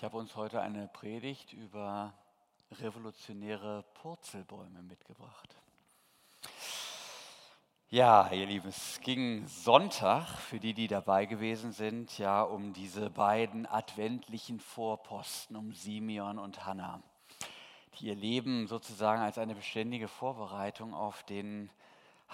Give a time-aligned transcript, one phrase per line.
[0.00, 2.14] Ich habe uns heute eine Predigt über
[2.72, 5.54] revolutionäre Purzelbäume mitgebracht.
[7.90, 13.10] Ja, ihr Lieben, es ging Sonntag, für die, die dabei gewesen sind, ja, um diese
[13.10, 17.02] beiden adventlichen Vorposten, um Simeon und Hannah,
[17.98, 21.68] die ihr Leben sozusagen als eine beständige Vorbereitung auf den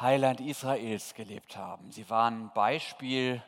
[0.00, 1.90] Heiland Israels gelebt haben.
[1.90, 3.42] Sie waren Beispiel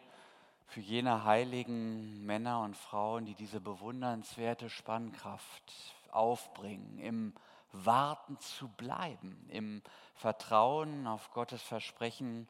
[0.68, 5.72] für jene heiligen Männer und Frauen, die diese bewundernswerte Spannkraft
[6.10, 7.34] aufbringen, im
[7.72, 9.82] Warten zu bleiben, im
[10.14, 12.46] Vertrauen auf Gottes Versprechen,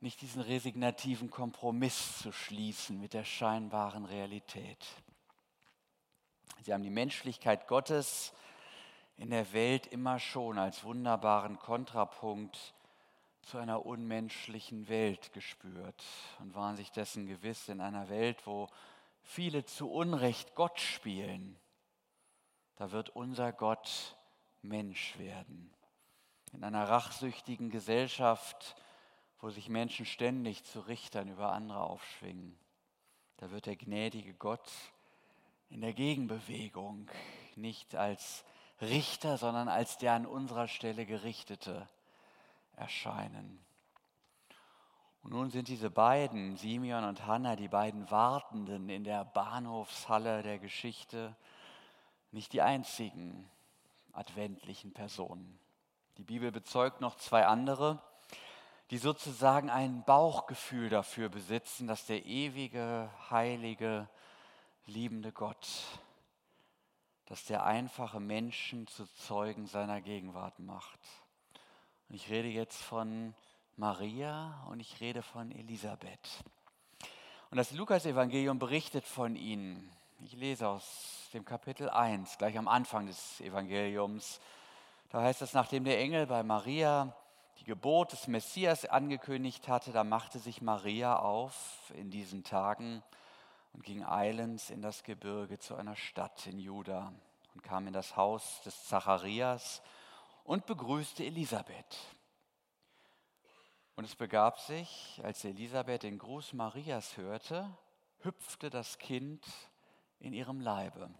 [0.00, 4.86] nicht diesen resignativen Kompromiss zu schließen mit der scheinbaren Realität.
[6.62, 8.32] Sie haben die Menschlichkeit Gottes
[9.16, 12.74] in der Welt immer schon als wunderbaren Kontrapunkt
[13.46, 16.02] zu einer unmenschlichen Welt gespürt
[16.40, 18.68] und waren sich dessen gewiss, in einer Welt, wo
[19.22, 21.56] viele zu Unrecht Gott spielen,
[22.74, 24.16] da wird unser Gott
[24.62, 25.72] Mensch werden.
[26.52, 28.74] In einer rachsüchtigen Gesellschaft,
[29.40, 32.58] wo sich Menschen ständig zu Richtern über andere aufschwingen,
[33.36, 34.68] da wird der gnädige Gott
[35.68, 37.08] in der Gegenbewegung
[37.54, 38.44] nicht als
[38.80, 41.88] Richter, sondern als der an unserer Stelle Gerichtete
[42.76, 43.64] erscheinen.
[45.22, 50.60] Und nun sind diese beiden, Simeon und Hannah, die beiden Wartenden in der Bahnhofshalle der
[50.60, 51.36] Geschichte,
[52.30, 53.50] nicht die einzigen
[54.12, 55.58] adventlichen Personen.
[56.18, 58.00] Die Bibel bezeugt noch zwei andere,
[58.90, 64.08] die sozusagen ein Bauchgefühl dafür besitzen, dass der ewige, heilige,
[64.86, 65.66] liebende Gott,
[67.26, 71.00] dass der einfache Menschen zu Zeugen seiner Gegenwart macht.
[72.08, 73.34] Und ich rede jetzt von
[73.76, 76.44] Maria und ich rede von Elisabeth.
[77.50, 79.90] Und das Lukas-Evangelium berichtet von ihnen.
[80.24, 84.40] Ich lese aus dem Kapitel 1, gleich am Anfang des Evangeliums.
[85.10, 87.12] Da heißt es, nachdem der Engel bei Maria
[87.58, 93.02] die Geburt des Messias angekündigt hatte, da machte sich Maria auf in diesen Tagen
[93.72, 97.12] und ging eilends in das Gebirge zu einer Stadt in Juda
[97.54, 99.82] und kam in das Haus des Zacharias
[100.46, 101.96] und begrüßte Elisabeth.
[103.96, 107.68] Und es begab sich, als Elisabeth den Gruß Marias hörte,
[108.20, 109.44] hüpfte das Kind
[110.18, 111.10] in ihrem Leibe.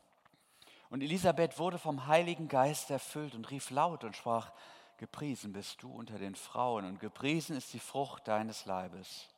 [0.90, 4.52] Und Elisabeth wurde vom Heiligen Geist erfüllt und rief laut und sprach,
[4.98, 9.28] Gepriesen bist du unter den Frauen und gepriesen ist die Frucht deines Leibes.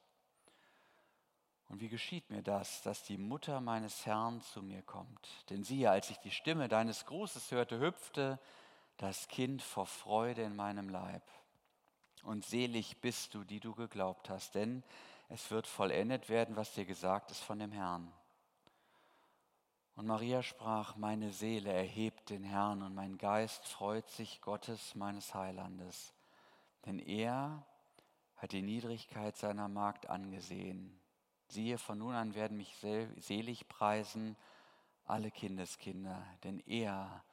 [1.69, 5.29] Und wie geschieht mir das, dass die Mutter meines Herrn zu mir kommt?
[5.51, 8.39] Denn siehe, als ich die Stimme deines Grußes hörte, hüpfte
[8.99, 11.23] das Kind vor Freude in meinem Leib.
[12.25, 14.83] Und selig bist du, die du geglaubt hast, denn
[15.29, 18.13] es wird vollendet werden, was dir gesagt ist von dem Herrn.
[19.95, 25.35] Und Maria sprach, meine Seele erhebt den Herrn und mein Geist freut sich Gottes meines
[25.35, 26.13] Heilandes,
[26.87, 27.65] denn er
[28.37, 31.01] hat die Niedrigkeit seiner Magd angesehen.
[31.49, 32.77] Siehe, von nun an werden mich
[33.17, 34.37] selig preisen
[35.05, 37.25] alle Kindeskinder, denn er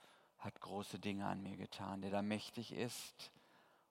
[0.45, 3.31] hat große Dinge an mir getan, der da mächtig ist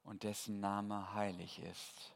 [0.04, 2.14] und dessen Name heilig ist.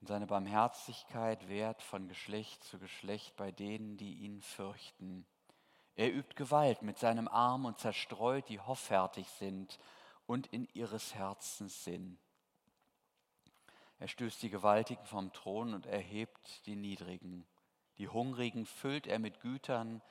[0.00, 5.24] Und seine Barmherzigkeit währt von Geschlecht zu Geschlecht bei denen, die ihn fürchten.
[5.94, 9.78] Er übt Gewalt mit seinem Arm und zerstreut, die hoffärtig sind
[10.26, 12.18] und in ihres Herzens Sinn.
[14.00, 17.46] Er stößt die Gewaltigen vom Thron und erhebt die Niedrigen.
[17.98, 20.02] Die Hungrigen füllt er mit Gütern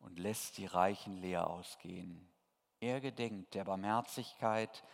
[0.00, 2.26] und lässt die Reichen leer ausgehen.
[2.84, 4.84] Er gedenkt der Barmherzigkeit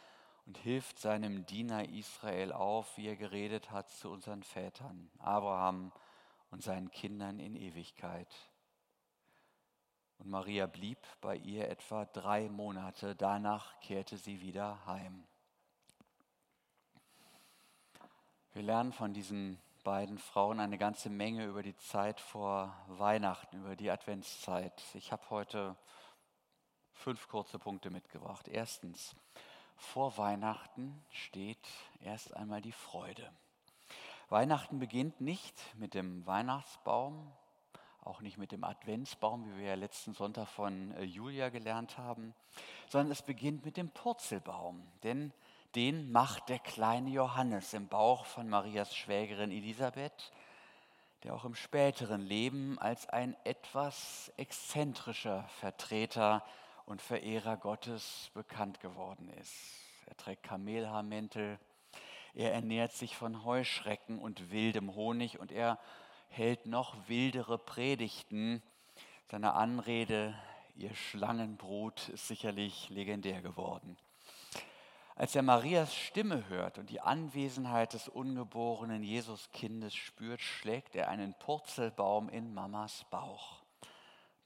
[0.46, 5.90] und hilft seinem Diener Israel auf, wie er geredet hat zu unseren Vätern, Abraham
[6.52, 8.32] und seinen Kindern in Ewigkeit.
[10.18, 15.26] Und Maria blieb bei ihr etwa drei Monate, danach kehrte sie wieder heim.
[18.52, 23.74] Wir lernen von diesen beiden Frauen eine ganze Menge über die Zeit vor Weihnachten, über
[23.74, 24.80] die Adventszeit.
[24.94, 25.74] Ich habe heute
[27.00, 28.46] fünf kurze Punkte mitgebracht.
[28.46, 29.16] Erstens,
[29.76, 31.66] vor Weihnachten steht
[32.02, 33.32] erst einmal die Freude.
[34.28, 37.32] Weihnachten beginnt nicht mit dem Weihnachtsbaum,
[38.04, 42.34] auch nicht mit dem Adventsbaum, wie wir ja letzten Sonntag von äh, Julia gelernt haben,
[42.88, 45.32] sondern es beginnt mit dem Purzelbaum, denn
[45.74, 50.32] den macht der kleine Johannes im Bauch von Marias Schwägerin Elisabeth,
[51.22, 56.44] der auch im späteren Leben als ein etwas exzentrischer Vertreter
[56.86, 59.54] und Verehrer Gottes bekannt geworden ist.
[60.06, 61.58] Er trägt Kamelhaarmäntel,
[62.34, 65.78] er ernährt sich von Heuschrecken und wildem Honig und er
[66.28, 68.62] hält noch wildere Predigten,
[69.30, 70.34] Seine Anrede,
[70.74, 73.96] ihr Schlangenbrut, ist sicherlich legendär geworden.
[75.14, 81.34] Als er Marias Stimme hört und die Anwesenheit des ungeborenen Jesuskindes spürt, schlägt er einen
[81.34, 83.62] Purzelbaum in Mamas Bauch.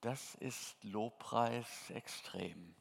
[0.04, 2.74] Das ist Lobpreis extrem.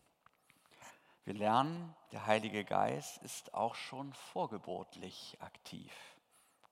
[1.24, 5.94] Wir lernen, der Heilige Geist ist auch schon vorgeburtlich aktiv.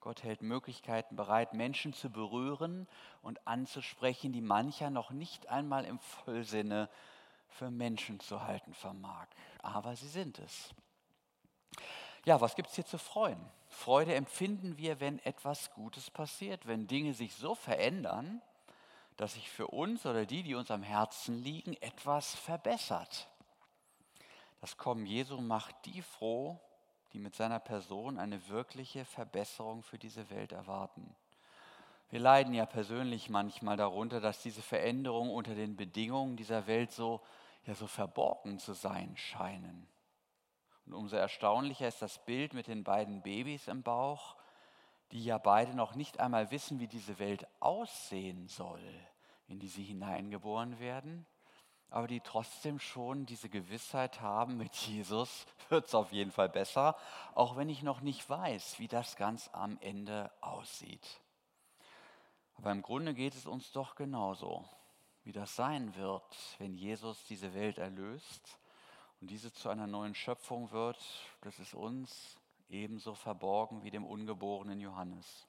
[0.01, 2.89] Gott hält Möglichkeiten bereit, Menschen zu berühren
[3.21, 6.89] und anzusprechen, die mancher noch nicht einmal im Vollsinne
[7.47, 9.27] für Menschen zu halten vermag.
[9.59, 10.75] Aber sie sind es.
[12.25, 13.39] Ja, was gibt es hier zu freuen?
[13.69, 18.41] Freude empfinden wir, wenn etwas Gutes passiert, wenn Dinge sich so verändern,
[19.21, 23.27] dass sich für uns oder die, die uns am Herzen liegen, etwas verbessert.
[24.61, 26.59] Das Kommen Jesu macht die froh,
[27.13, 31.15] die mit seiner Person eine wirkliche Verbesserung für diese Welt erwarten.
[32.09, 37.21] Wir leiden ja persönlich manchmal darunter, dass diese Veränderungen unter den Bedingungen dieser Welt so,
[37.67, 39.87] ja, so verborgen zu sein scheinen.
[40.87, 44.35] Und umso erstaunlicher ist das Bild mit den beiden Babys im Bauch,
[45.11, 48.81] die ja beide noch nicht einmal wissen, wie diese Welt aussehen soll,
[49.51, 51.25] in die sie hineingeboren werden
[51.91, 56.95] aber die trotzdem schon diese Gewissheit haben, mit Jesus wird es auf jeden Fall besser,
[57.35, 61.21] auch wenn ich noch nicht weiß, wie das ganz am Ende aussieht.
[62.55, 64.63] Aber im Grunde geht es uns doch genauso,
[65.25, 66.23] wie das sein wird,
[66.59, 68.57] wenn Jesus diese Welt erlöst
[69.19, 70.97] und diese zu einer neuen Schöpfung wird,
[71.41, 72.37] das ist uns
[72.69, 75.45] ebenso verborgen wie dem ungeborenen Johannes.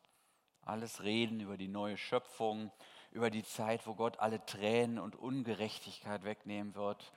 [0.63, 2.73] Alles Reden über die neue Schöpfung,
[3.12, 7.12] über die Zeit, wo Gott alle Tränen und Ungerechtigkeit wegnehmen wird,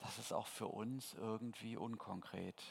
[0.00, 2.62] das ist auch für uns irgendwie unkonkret.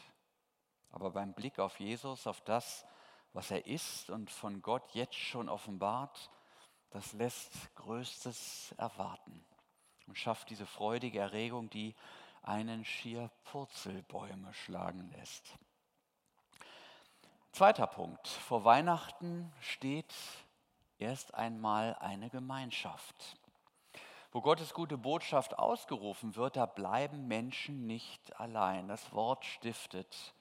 [0.91, 2.85] Aber beim Blick auf Jesus, auf das,
[3.33, 6.29] was er ist und von Gott jetzt schon offenbart,
[6.91, 9.43] das lässt Größtes erwarten
[10.05, 11.95] und schafft diese freudige Erregung, die
[12.43, 15.57] einen schier Purzelbäume schlagen lässt.
[17.51, 18.27] Zweiter Punkt.
[18.27, 20.13] Vor Weihnachten steht
[21.03, 23.37] erst einmal eine Gemeinschaft.
[24.31, 28.87] Wo Gottes gute Botschaft ausgerufen wird, da bleiben Menschen nicht allein.
[28.87, 30.33] Das Wort stiftet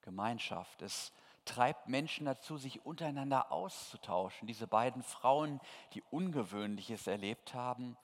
[0.00, 0.80] Gemeinschaft.
[0.80, 1.12] Es
[1.44, 4.48] treibt Menschen dazu, sich untereinander auszutauschen.
[4.48, 5.60] Diese beiden Frauen,
[5.92, 7.98] die Ungewöhnliches erlebt haben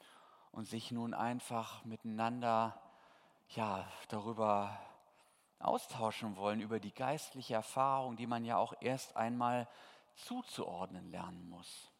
[0.52, 2.78] und sich nun einfach miteinander
[3.50, 4.78] ja, darüber
[5.58, 9.68] austauschen wollen, über die geistliche Erfahrung, die man ja auch erst einmal
[10.16, 11.90] zuzuordnen lernen muss.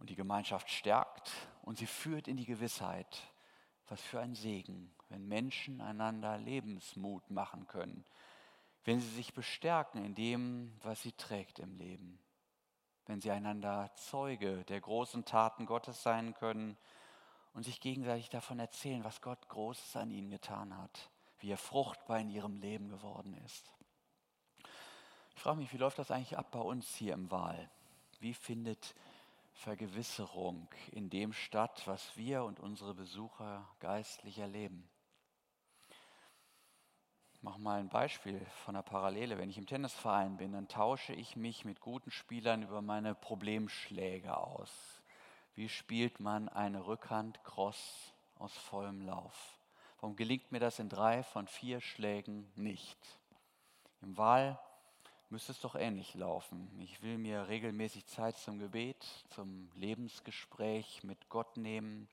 [0.00, 1.30] Und die Gemeinschaft stärkt
[1.62, 3.22] und sie führt in die Gewissheit,
[3.86, 8.04] was für ein Segen, wenn Menschen einander Lebensmut machen können,
[8.84, 12.18] wenn sie sich bestärken in dem, was sie trägt im Leben,
[13.06, 16.78] wenn sie einander Zeuge der großen Taten Gottes sein können
[17.52, 21.10] und sich gegenseitig davon erzählen, was Gott Großes an ihnen getan hat,
[21.40, 23.74] wie er fruchtbar in ihrem Leben geworden ist.
[25.34, 27.70] Ich frage mich, wie läuft das eigentlich ab bei uns hier im Wahl?
[28.20, 28.94] Wie findet
[29.60, 34.88] Vergewisserung in dem statt, was wir und unsere Besucher geistlich erleben.
[37.34, 39.36] Ich mache mal ein Beispiel von einer Parallele.
[39.36, 44.34] Wenn ich im Tennisverein bin, dann tausche ich mich mit guten Spielern über meine Problemschläge
[44.34, 45.02] aus.
[45.54, 49.58] Wie spielt man eine Rückhand Cross aus vollem Lauf?
[50.00, 52.98] Warum gelingt mir das in drei von vier Schlägen nicht?
[54.00, 54.58] Im Wahl
[55.30, 56.68] müsste es doch ähnlich laufen.
[56.80, 62.08] Ich will mir regelmäßig Zeit zum Gebet, zum Lebensgespräch mit Gott nehmen.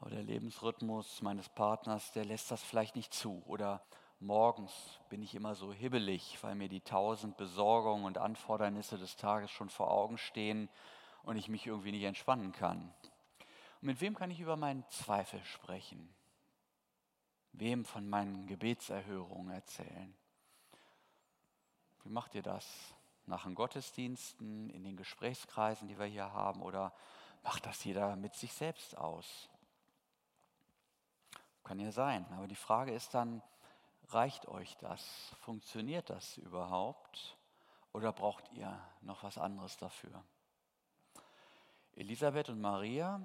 [0.00, 3.42] Aber der Lebensrhythmus meines Partners, der lässt das vielleicht nicht zu.
[3.46, 3.84] Oder
[4.18, 4.72] morgens
[5.10, 9.70] bin ich immer so hibbelig, weil mir die tausend Besorgungen und Anfordernisse des Tages schon
[9.70, 10.68] vor Augen stehen
[11.22, 12.92] und ich mich irgendwie nicht entspannen kann.
[13.80, 16.12] Und mit wem kann ich über meinen Zweifel sprechen?
[17.52, 20.16] Wem von meinen Gebetserhörungen erzählen?
[22.04, 22.66] Wie macht ihr das?
[23.26, 26.92] Nach den Gottesdiensten, in den Gesprächskreisen, die wir hier haben, oder
[27.42, 29.48] macht das jeder mit sich selbst aus?
[31.64, 33.42] Kann ja sein, aber die Frage ist dann,
[34.08, 35.34] reicht euch das?
[35.40, 37.36] Funktioniert das überhaupt?
[37.92, 40.24] Oder braucht ihr noch was anderes dafür?
[41.94, 43.20] Elisabeth und Maria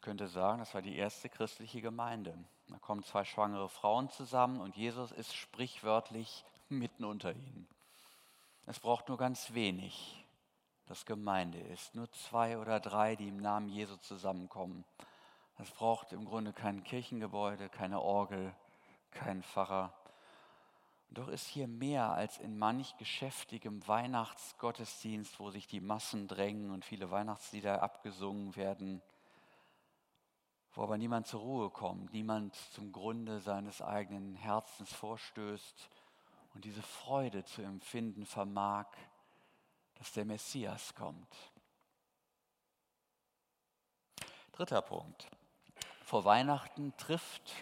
[0.00, 2.36] könnte sagen, das war die erste christliche Gemeinde.
[2.68, 7.68] Da kommen zwei schwangere Frauen zusammen und Jesus ist sprichwörtlich mitten unter ihnen.
[8.66, 10.24] Es braucht nur ganz wenig,
[10.86, 11.94] dass Gemeinde ist.
[11.94, 14.84] Nur zwei oder drei, die im Namen Jesu zusammenkommen.
[15.58, 18.54] Es braucht im Grunde kein Kirchengebäude, keine Orgel,
[19.10, 19.92] keinen Pfarrer.
[21.10, 26.84] Doch ist hier mehr als in manch geschäftigem Weihnachtsgottesdienst, wo sich die Massen drängen und
[26.84, 29.00] viele Weihnachtslieder abgesungen werden,
[30.74, 35.88] wo aber niemand zur Ruhe kommt, niemand zum Grunde seines eigenen Herzens vorstößt
[36.56, 38.86] und diese Freude zu empfinden vermag,
[39.96, 41.36] dass der Messias kommt.
[44.52, 45.28] Dritter Punkt.
[46.02, 47.52] Vor Weihnachten trifft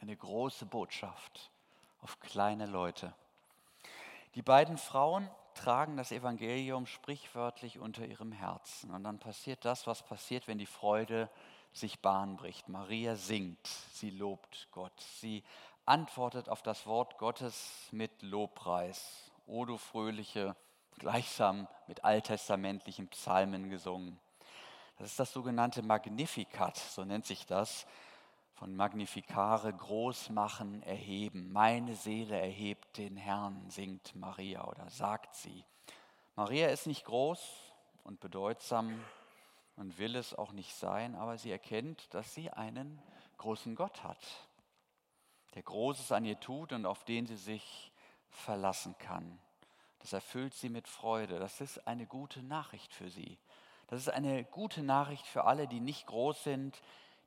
[0.00, 1.52] eine große Botschaft
[2.00, 3.14] auf kleine Leute.
[4.34, 8.90] Die beiden Frauen tragen das Evangelium sprichwörtlich unter ihrem Herzen.
[8.90, 11.30] Und dann passiert das, was passiert, wenn die Freude
[11.72, 12.68] sich Bahn bricht.
[12.68, 15.44] Maria singt, sie lobt Gott, sie
[15.86, 19.30] antwortet auf das Wort Gottes mit Lobpreis.
[19.46, 20.56] O du fröhliche,
[20.98, 24.18] gleichsam mit alttestamentlichen Psalmen gesungen.
[24.98, 27.86] Das ist das sogenannte Magnificat, so nennt sich das.
[28.54, 31.52] Von Magnificare, groß machen, erheben.
[31.52, 35.64] Meine Seele erhebt den Herrn, singt Maria oder sagt sie.
[36.34, 37.38] Maria ist nicht groß
[38.02, 39.04] und bedeutsam
[39.76, 43.00] und will es auch nicht sein, aber sie erkennt, dass sie einen
[43.36, 44.18] großen Gott hat,
[45.56, 47.90] der Großes an ihr tut und auf den sie sich
[48.28, 49.38] verlassen kann.
[50.00, 51.38] Das erfüllt sie mit Freude.
[51.38, 53.38] Das ist eine gute Nachricht für sie.
[53.88, 56.80] Das ist eine gute Nachricht für alle, die nicht groß sind,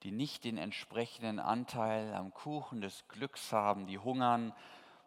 [0.03, 4.53] die nicht den entsprechenden Anteil am Kuchen des Glücks haben, die hungern,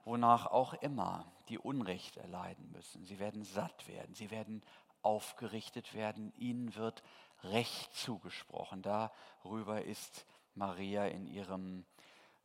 [0.04, 3.04] wonach auch immer, die Unrecht erleiden müssen.
[3.04, 4.62] Sie werden satt werden, sie werden
[5.02, 7.04] aufgerichtet werden, ihnen wird
[7.44, 8.82] Recht zugesprochen.
[8.82, 11.84] Darüber ist Maria in ihrem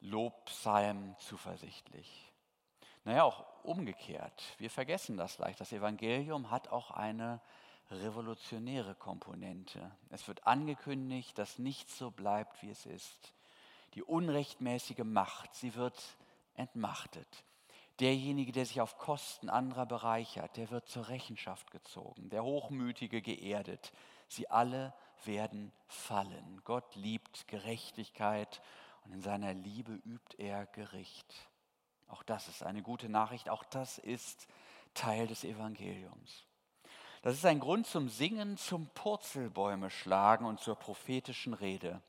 [0.02, 2.32] Lobpsalm zuversichtlich.
[3.04, 4.44] Naja, auch umgekehrt.
[4.58, 5.60] Wir vergessen das leicht.
[5.60, 7.42] Das Evangelium hat auch eine
[7.90, 9.92] revolutionäre Komponente.
[10.10, 13.34] Es wird angekündigt, dass nichts so bleibt, wie es ist.
[13.94, 15.98] Die unrechtmäßige Macht, sie wird
[16.56, 17.44] entmachtet.
[18.00, 22.30] Derjenige, der sich auf Kosten anderer bereichert, der wird zur Rechenschaft gezogen.
[22.30, 23.92] Der Hochmütige geerdet.
[24.28, 26.62] Sie alle werden fallen.
[26.64, 28.62] Gott liebt Gerechtigkeit
[29.08, 31.34] und in seiner Liebe übt er Gericht.
[32.08, 34.48] Auch das ist eine gute Nachricht, auch das ist
[34.94, 36.46] Teil des Evangeliums.
[37.22, 42.02] Das ist ein Grund zum Singen, zum Purzelbäume schlagen und zur prophetischen Rede.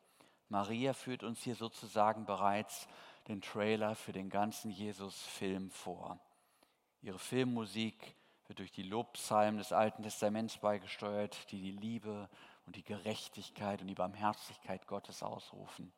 [0.48, 2.88] Maria führt uns hier sozusagen bereits
[3.28, 6.18] den Trailer für den ganzen Jesus-Film vor.
[7.02, 12.28] Ihre Filmmusik wird durch die Lobpsalmen des Alten Testaments beigesteuert, die die Liebe
[12.66, 15.92] und die Gerechtigkeit und die Barmherzigkeit Gottes ausrufen,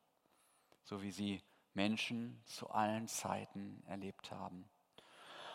[0.83, 1.41] so wie sie
[1.73, 4.69] Menschen zu allen Zeiten erlebt haben.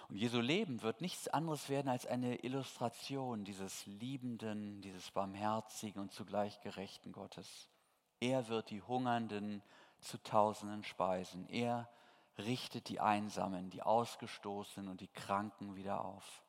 [0.09, 6.13] Und Jesu Leben wird nichts anderes werden als eine Illustration dieses liebenden, dieses barmherzigen und
[6.13, 7.69] zugleich gerechten Gottes.
[8.21, 9.63] Er wird die Hungernden
[9.99, 11.49] zu Tausenden speisen.
[11.49, 11.89] Er
[12.39, 16.45] richtet die Einsamen, die Ausgestoßenen und die Kranken wieder auf.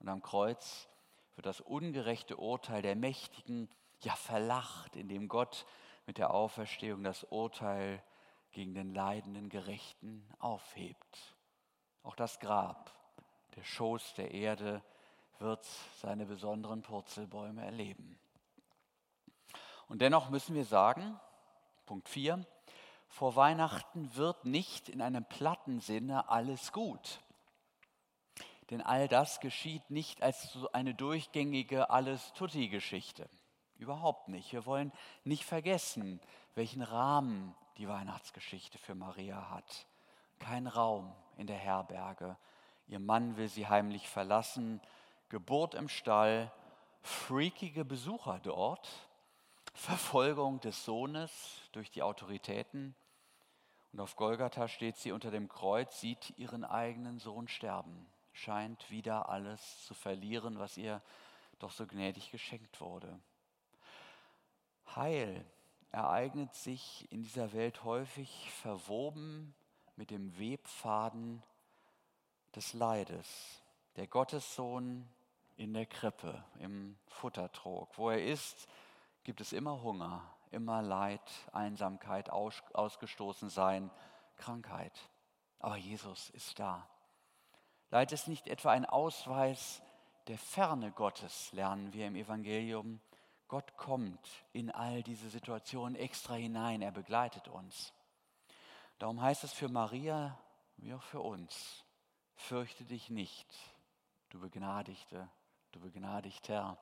[0.00, 0.88] Und am Kreuz
[1.36, 3.68] wird das ungerechte Urteil der Mächtigen
[4.00, 5.66] ja verlacht, indem Gott
[6.08, 8.02] mit der Auferstehung das Urteil
[8.52, 11.36] gegen den leidenden Gerechten aufhebt.
[12.02, 12.90] Auch das Grab,
[13.56, 14.82] der Schoß der Erde,
[15.38, 15.66] wird
[16.00, 18.18] seine besonderen Purzelbäume erleben.
[19.88, 21.20] Und dennoch müssen wir sagen,
[21.84, 22.42] Punkt 4,
[23.08, 27.20] vor Weihnachten wird nicht in einem platten Sinne alles gut.
[28.70, 33.28] Denn all das geschieht nicht als so eine durchgängige Alles-Tutti-Geschichte.
[33.78, 34.52] Überhaupt nicht.
[34.52, 34.92] Wir wollen
[35.24, 36.20] nicht vergessen,
[36.54, 39.86] welchen Rahmen die Weihnachtsgeschichte für Maria hat.
[40.38, 42.36] Kein Raum in der Herberge.
[42.86, 44.80] Ihr Mann will sie heimlich verlassen.
[45.28, 46.52] Geburt im Stall.
[47.02, 48.88] Freakige Besucher dort.
[49.74, 52.96] Verfolgung des Sohnes durch die Autoritäten.
[53.92, 58.06] Und auf Golgatha steht sie unter dem Kreuz, sieht ihren eigenen Sohn sterben
[58.38, 61.02] scheint wieder alles zu verlieren, was ihr
[61.58, 63.20] doch so gnädig geschenkt wurde.
[64.96, 65.44] Heil
[65.90, 69.54] ereignet sich in dieser Welt häufig verwoben
[69.96, 71.42] mit dem Webfaden
[72.54, 73.62] des Leides.
[73.96, 75.08] Der Gottessohn
[75.56, 77.98] in der Krippe, im Futtertrog.
[77.98, 78.68] Wo er ist,
[79.24, 81.20] gibt es immer Hunger, immer Leid,
[81.52, 83.90] Einsamkeit, ausgestoßen sein,
[84.36, 85.10] Krankheit.
[85.58, 86.88] Aber Jesus ist da.
[87.90, 89.82] Leid ist nicht etwa ein Ausweis
[90.28, 93.00] der Ferne Gottes, lernen wir im Evangelium.
[93.48, 94.20] Gott kommt
[94.52, 97.92] in all diese Situationen extra hinein, er begleitet uns.
[98.98, 100.38] Darum heißt es für Maria
[100.78, 101.84] wie auch für uns,
[102.36, 103.52] fürchte dich nicht,
[104.28, 105.28] du Begnadigte,
[105.72, 106.78] du Begnadigter.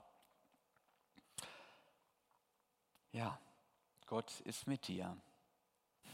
[3.12, 3.38] Ja,
[4.06, 5.16] Gott ist mit dir.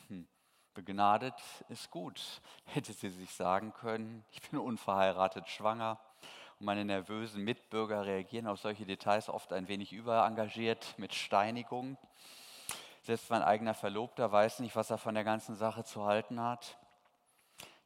[0.09, 0.29] Hm.
[0.75, 1.35] Begnadet
[1.69, 4.25] ist gut, hätte sie sich sagen können.
[4.31, 5.99] Ich bin unverheiratet schwanger.
[6.65, 11.99] Meine nervösen Mitbürger reagieren auf solche Details oft ein wenig überengagiert mit Steinigung.
[13.03, 16.79] Selbst mein eigener Verlobter weiß nicht, was er von der ganzen Sache zu halten hat.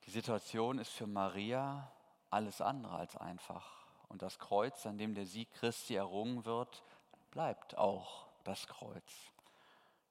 [0.05, 1.91] Die Situation ist für Maria
[2.29, 3.67] alles andere als einfach.
[4.09, 6.83] Und das Kreuz, an dem der Sieg Christi errungen wird,
[7.31, 9.11] bleibt auch das Kreuz.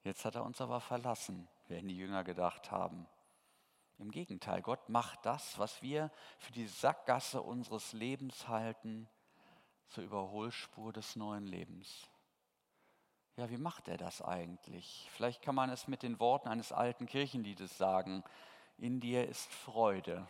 [0.03, 3.05] Jetzt hat er uns aber verlassen, werden die Jünger gedacht haben.
[3.97, 9.07] Im Gegenteil, Gott macht das, was wir für die Sackgasse unseres Lebens halten,
[9.87, 12.09] zur Überholspur des neuen Lebens.
[13.37, 15.09] Ja, wie macht er das eigentlich?
[15.11, 18.23] Vielleicht kann man es mit den Worten eines alten Kirchenliedes sagen.
[18.77, 20.27] In dir ist Freude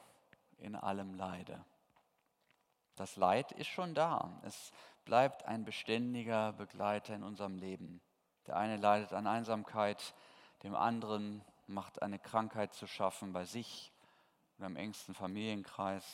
[0.57, 1.63] in allem Leide.
[2.95, 4.39] Das Leid ist schon da.
[4.43, 4.71] Es
[5.03, 8.01] bleibt ein beständiger Begleiter in unserem Leben.
[8.47, 10.15] Der eine leidet an Einsamkeit,
[10.63, 13.91] dem anderen macht eine Krankheit zu schaffen bei sich
[14.57, 16.05] oder im engsten Familienkreis.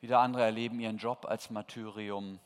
[0.00, 2.40] Wieder andere erleben ihren Job als Martyrium.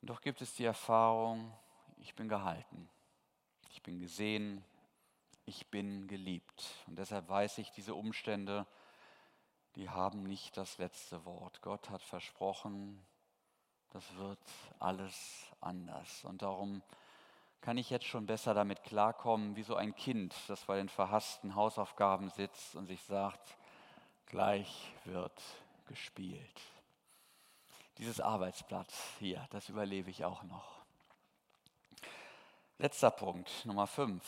[0.00, 1.52] Und doch gibt es die Erfahrung,
[1.98, 2.88] ich bin gehalten,
[3.70, 4.64] ich bin gesehen,
[5.44, 6.64] ich bin geliebt.
[6.86, 8.66] Und deshalb weiß ich, diese Umstände,
[9.76, 11.60] die haben nicht das letzte Wort.
[11.60, 13.04] Gott hat versprochen,
[13.90, 14.38] das wird
[14.78, 16.24] alles anders.
[16.24, 16.82] Und darum
[17.60, 21.54] kann ich jetzt schon besser damit klarkommen, wie so ein Kind, das bei den verhassten
[21.54, 23.56] Hausaufgaben sitzt und sich sagt,
[24.26, 25.42] gleich wird
[25.86, 26.60] gespielt.
[27.98, 30.80] Dieses Arbeitsblatt hier, das überlebe ich auch noch.
[32.78, 34.24] Letzter Punkt, Nummer 5.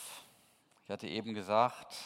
[0.85, 1.97] Ich hatte eben gesagt,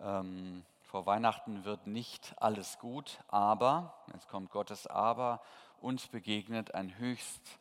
[0.00, 5.40] ähm, vor Weihnachten wird nicht alles gut, aber, jetzt kommt Gottes Aber,
[5.80, 7.58] uns begegnet ein höchst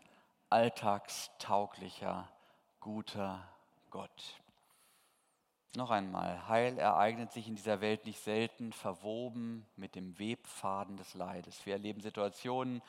[0.50, 2.28] alltagstauglicher,
[2.80, 3.48] guter
[3.90, 4.42] Gott.
[5.76, 11.14] Noch einmal, Heil ereignet sich in dieser Welt nicht selten verwoben mit dem Webfaden des
[11.14, 11.66] Leides.
[11.66, 12.82] Wir erleben Situationen,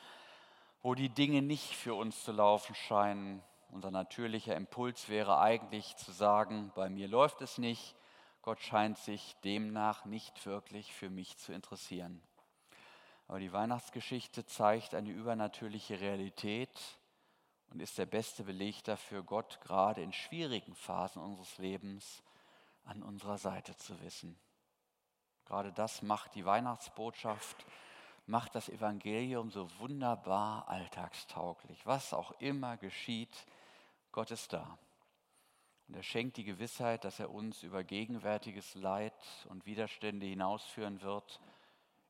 [0.81, 3.43] wo die Dinge nicht für uns zu laufen scheinen.
[3.69, 7.95] Unser natürlicher Impuls wäre eigentlich zu sagen, bei mir läuft es nicht,
[8.41, 12.21] Gott scheint sich demnach nicht wirklich für mich zu interessieren.
[13.27, 16.69] Aber die Weihnachtsgeschichte zeigt eine übernatürliche Realität
[17.71, 22.21] und ist der beste Beleg dafür, Gott gerade in schwierigen Phasen unseres Lebens
[22.83, 24.37] an unserer Seite zu wissen.
[25.45, 27.65] Gerade das macht die Weihnachtsbotschaft,
[28.25, 31.85] macht das Evangelium so wunderbar alltagstauglich.
[31.85, 33.45] Was auch immer geschieht,
[34.11, 34.77] Gott ist da.
[35.87, 39.13] Und er schenkt die Gewissheit, dass er uns über gegenwärtiges Leid
[39.49, 41.39] und Widerstände hinausführen wird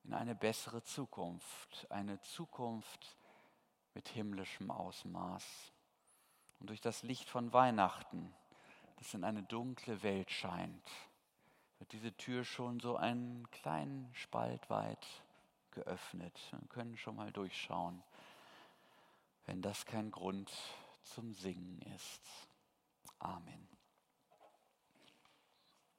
[0.04, 3.15] in eine bessere Zukunft, eine Zukunft
[3.93, 5.71] mit himmlischem Ausmaß.
[6.60, 8.34] Und durch das Licht von Weihnachten,
[8.97, 10.89] das in eine dunkle Welt scheint,
[11.80, 15.08] wird diese Tür schon so einen kleinen Spalt weit
[15.71, 16.39] geöffnet.
[16.51, 18.04] Wir können schon mal durchschauen,
[19.45, 20.51] wenn das kein Grund
[21.04, 22.21] zum Singen ist.
[23.19, 23.80] Amen.